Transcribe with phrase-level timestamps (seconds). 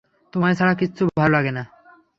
[0.33, 1.63] তোমায় ছাড়া কিচ্ছু ভালো লাগে না।